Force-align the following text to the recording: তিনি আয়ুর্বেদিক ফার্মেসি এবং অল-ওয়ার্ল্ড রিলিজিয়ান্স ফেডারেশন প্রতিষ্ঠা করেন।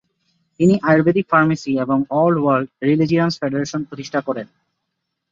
তিনি 0.59 0.73
আয়ুর্বেদিক 0.83 1.25
ফার্মেসি 1.29 1.71
এবং 1.79 1.97
অল-ওয়ার্ল্ড 2.21 2.69
রিলিজিয়ান্স 2.83 3.33
ফেডারেশন 3.39 3.81
প্রতিষ্ঠা 3.83 4.19
করেন। 4.21 4.47